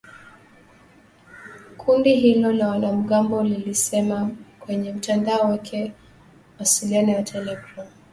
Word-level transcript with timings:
Kundi 1.77 2.15
hilo 2.15 2.51
la 2.51 2.67
wanamgambo 2.67 3.43
lilisema 3.43 4.31
kwenye 4.59 4.93
mtandao 4.93 5.41
wake 5.49 5.83
wa 5.83 5.91
mawasiliano 6.57 7.11
ya 7.11 7.23
telegram 7.23 7.87